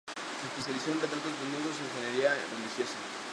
[0.15, 2.97] Se especializó en retratos, desnudos e imaginería religiosa.